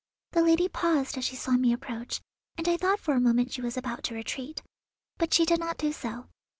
The 0.31 0.41
lady 0.41 0.67
paused 0.67 1.15
as 1.19 1.25
she 1.25 1.35
saw 1.35 1.51
me 1.51 1.71
approach, 1.71 2.21
and 2.57 2.67
I 2.67 2.75
thought 2.75 2.99
for 2.99 3.13
a 3.13 3.19
moment 3.21 3.51
she 3.53 3.61
was 3.61 3.77
about 3.77 4.01
to 4.05 4.15
retreat. 4.15 4.63
But 5.19 5.31
she 5.31 5.45
did 5.45 5.59
not 5.59 5.77
do 5.77 5.91
so. 5.93 6.27